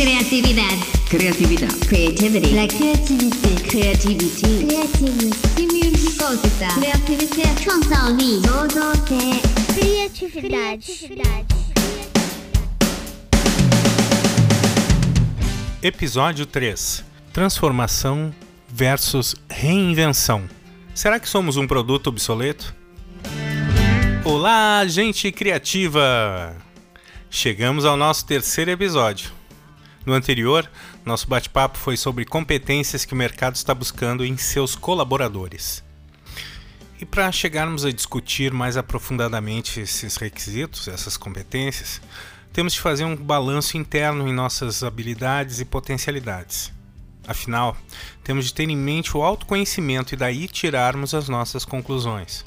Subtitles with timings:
[0.00, 2.54] Criatividade, criatividade, Creativity.
[2.54, 3.48] La créativité.
[3.68, 4.66] Créativité.
[4.66, 5.36] Créativité.
[5.54, 6.68] Simulgicosita.
[6.68, 7.42] Créativité.
[7.62, 8.40] Chansaoli.
[8.40, 9.42] Zozote.
[9.74, 11.10] Criatividade.
[15.82, 17.04] Episódio 3.
[17.30, 18.34] Transformação
[18.70, 20.48] versus reinvenção.
[20.94, 22.74] Será que somos um produto obsoleto?
[24.24, 26.56] Olá, gente criativa!
[27.28, 29.39] Chegamos ao nosso terceiro episódio.
[30.04, 30.70] No anterior,
[31.04, 35.84] nosso bate-papo foi sobre competências que o mercado está buscando em seus colaboradores.
[37.00, 42.00] E para chegarmos a discutir mais aprofundadamente esses requisitos, essas competências,
[42.52, 46.72] temos de fazer um balanço interno em nossas habilidades e potencialidades.
[47.26, 47.76] Afinal,
[48.24, 52.44] temos de ter em mente o autoconhecimento e daí tirarmos as nossas conclusões.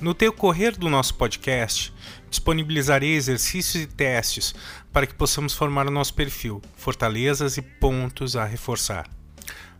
[0.00, 1.92] No decorrer do nosso podcast,
[2.30, 4.54] disponibilizarei exercícios e testes
[4.92, 9.08] para que possamos formar o nosso perfil, fortalezas e pontos a reforçar.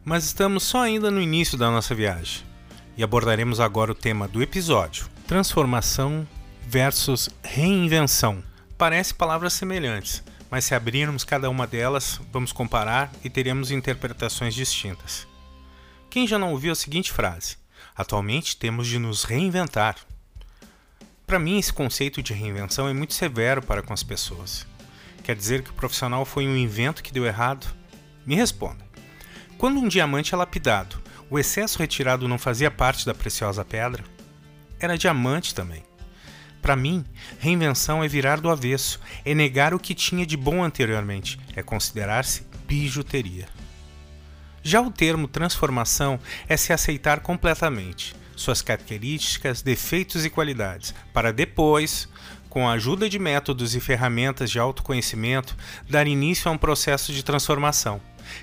[0.04, 2.42] Mas estamos só ainda no início da nossa viagem
[2.96, 6.26] e abordaremos agora o tema do episódio: transformação
[6.66, 8.42] versus reinvenção.
[8.76, 15.28] Parece palavras semelhantes, mas se abrirmos cada uma delas, vamos comparar e teremos interpretações distintas.
[16.10, 17.56] Quem já não ouviu a seguinte frase?
[17.96, 19.96] Atualmente temos de nos reinventar.
[21.26, 24.66] Para mim, esse conceito de reinvenção é muito severo para com as pessoas.
[25.22, 27.66] Quer dizer que o profissional foi um invento que deu errado?
[28.24, 28.86] Me responda.
[29.58, 34.04] Quando um diamante é lapidado, o excesso retirado não fazia parte da preciosa pedra?
[34.80, 35.82] Era diamante também.
[36.62, 37.04] Para mim,
[37.38, 42.46] reinvenção é virar do avesso, é negar o que tinha de bom anteriormente, é considerar-se
[42.66, 43.48] bijuteria.
[44.62, 52.08] Já o termo transformação é se aceitar completamente, suas características, defeitos e qualidades, para depois,
[52.48, 55.56] com a ajuda de métodos e ferramentas de autoconhecimento,
[55.88, 58.00] dar início a um processo de transformação,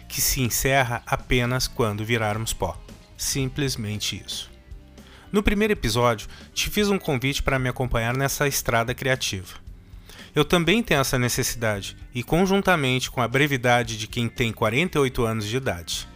[0.07, 2.79] que se encerra apenas quando virarmos pó.
[3.17, 4.51] Simplesmente isso.
[5.31, 9.55] No primeiro episódio, te fiz um convite para me acompanhar nessa estrada criativa.
[10.33, 15.45] Eu também tenho essa necessidade, e conjuntamente com a brevidade de quem tem 48 anos
[15.45, 16.07] de idade.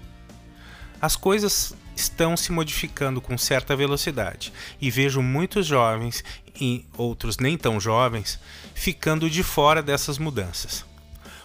[1.01, 6.23] As coisas estão se modificando com certa velocidade, e vejo muitos jovens
[6.59, 8.39] e outros nem tão jovens
[8.73, 10.85] ficando de fora dessas mudanças.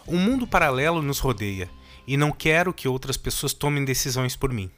[0.06, 1.68] Um mundo paralelo nos rodeia,
[2.06, 4.70] e não quero que outras pessoas tomem decisões por mim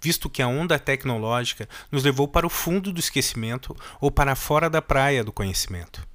[0.00, 4.68] visto que a onda tecnológica nos levou para o fundo do esquecimento ou para fora
[4.68, 6.06] da praia do conhecimento.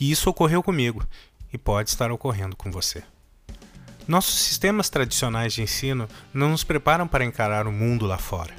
[0.00, 1.06] E isso ocorreu comigo
[1.52, 3.04] e pode estar ocorrendo com você.
[4.06, 8.54] Nossos sistemas tradicionais de ensino não nos preparam para encarar o mundo lá fora,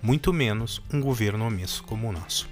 [0.00, 2.48] muito menos um governo omisso como o nosso.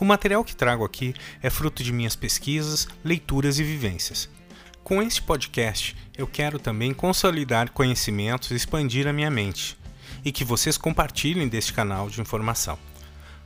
[0.00, 4.28] O material que trago aqui é fruto de minhas pesquisas, leituras e vivências.
[4.82, 9.78] Com este podcast, eu quero também consolidar conhecimentos e expandir a minha mente
[10.24, 12.76] e que vocês compartilhem deste canal de informação.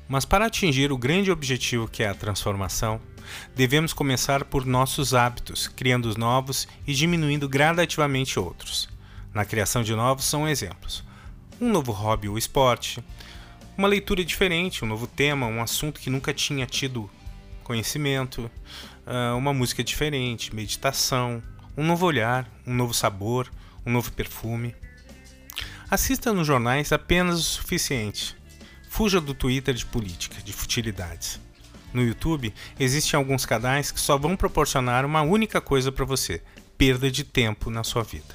[0.09, 3.01] Mas para atingir o grande objetivo que é a transformação,
[3.55, 8.89] devemos começar por nossos hábitos, criando os novos e diminuindo gradativamente outros.
[9.35, 11.03] Na criação de novos são exemplos:
[11.61, 13.03] um novo hobby ou esporte,
[13.77, 17.11] uma leitura diferente, um novo tema, um assunto que nunca tinha tido
[17.63, 18.51] conhecimento,
[19.07, 21.43] ah, uma música diferente, meditação,
[21.77, 23.51] um novo olhar, um novo sabor,
[23.85, 24.75] um novo perfume.
[25.91, 28.37] Assista nos jornais apenas o suficiente.
[28.97, 31.39] Fuja do Twitter de política, de futilidades.
[31.93, 36.43] No YouTube, existem alguns canais que só vão proporcionar uma única coisa para você:
[36.79, 38.35] perda de tempo na sua vida.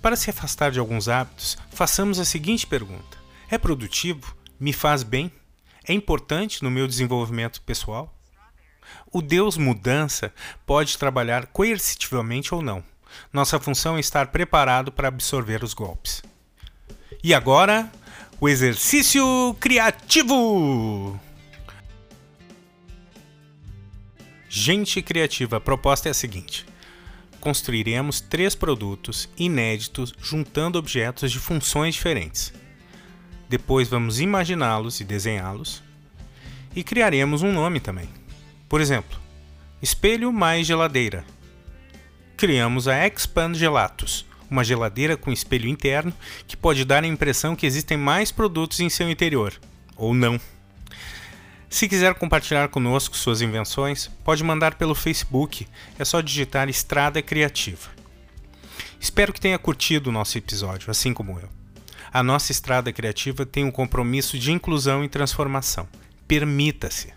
[0.00, 3.18] Para se afastar de alguns hábitos, façamos a seguinte pergunta:
[3.50, 4.32] É produtivo?
[4.60, 5.28] Me faz bem?
[5.88, 8.16] É importante no meu desenvolvimento pessoal?
[9.10, 10.32] O Deus mudança
[10.64, 12.84] pode trabalhar coercitivamente ou não.
[13.32, 16.22] Nossa função é estar preparado para absorver os golpes.
[17.24, 17.90] E agora,
[18.42, 21.16] o exercício criativo!
[24.48, 26.66] Gente criativa, a proposta é a seguinte:
[27.40, 32.52] construiremos três produtos inéditos juntando objetos de funções diferentes.
[33.48, 35.80] Depois vamos imaginá-los e desenhá-los.
[36.74, 38.08] E criaremos um nome também.
[38.68, 39.20] Por exemplo,
[39.80, 41.24] espelho mais geladeira
[42.42, 46.12] criamos a Expand Gelatos, uma geladeira com espelho interno
[46.46, 49.52] que pode dar a impressão que existem mais produtos em seu interior,
[49.96, 50.40] ou não.
[51.68, 55.66] Se quiser compartilhar conosco suas invenções, pode mandar pelo Facebook,
[55.98, 57.90] é só digitar Estrada Criativa.
[59.00, 61.48] Espero que tenha curtido o nosso episódio, assim como eu.
[62.12, 65.88] A nossa estrada criativa tem um compromisso de inclusão e transformação.
[66.28, 67.12] Permita-se.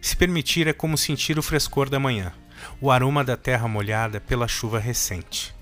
[0.00, 2.32] Se permitir é como sentir o frescor da manhã
[2.80, 5.54] o aroma da terra molhada pela chuva recente.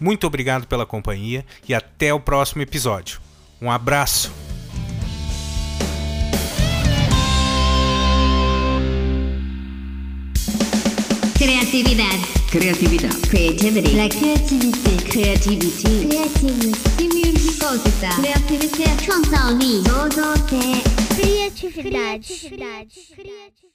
[0.00, 3.20] Muito obrigado pela companhia e até o próximo episódio.
[3.60, 4.32] Um abraço!
[11.38, 12.38] Criatividade.
[12.50, 13.20] Criatividade.
[13.28, 13.94] Creativity.
[13.94, 14.96] La créativité.
[15.08, 16.08] Creativity.
[16.08, 18.08] Creative Stimulosita.
[18.16, 18.84] Creativité.
[18.96, 19.68] Creativité.
[19.86, 20.72] Creativité.
[21.14, 22.26] Criatividade.
[22.26, 22.26] Criatividade.
[22.26, 23.67] Criatividade.